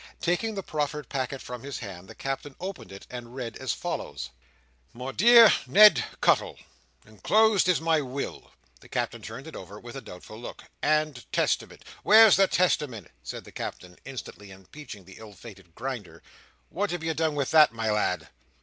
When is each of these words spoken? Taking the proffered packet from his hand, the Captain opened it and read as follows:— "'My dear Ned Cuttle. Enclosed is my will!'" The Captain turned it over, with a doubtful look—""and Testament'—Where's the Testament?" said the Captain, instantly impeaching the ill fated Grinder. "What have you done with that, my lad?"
Taking 0.19 0.55
the 0.55 0.63
proffered 0.63 1.09
packet 1.09 1.43
from 1.43 1.61
his 1.61 1.77
hand, 1.77 2.07
the 2.07 2.15
Captain 2.15 2.55
opened 2.59 2.91
it 2.91 3.05
and 3.11 3.35
read 3.35 3.55
as 3.57 3.71
follows:— 3.71 4.31
"'My 4.93 5.11
dear 5.11 5.53
Ned 5.67 6.03
Cuttle. 6.21 6.57
Enclosed 7.05 7.69
is 7.69 7.79
my 7.79 8.01
will!'" 8.01 8.49
The 8.79 8.89
Captain 8.89 9.21
turned 9.21 9.45
it 9.45 9.55
over, 9.55 9.79
with 9.79 9.95
a 9.95 10.01
doubtful 10.01 10.39
look—""and 10.39 11.31
Testament'—Where's 11.31 12.35
the 12.35 12.47
Testament?" 12.47 13.09
said 13.21 13.43
the 13.43 13.51
Captain, 13.51 13.95
instantly 14.03 14.49
impeaching 14.49 15.05
the 15.05 15.17
ill 15.19 15.33
fated 15.33 15.75
Grinder. 15.75 16.23
"What 16.69 16.89
have 16.89 17.03
you 17.03 17.13
done 17.13 17.35
with 17.35 17.51
that, 17.51 17.71
my 17.71 17.91
lad?" 17.91 18.29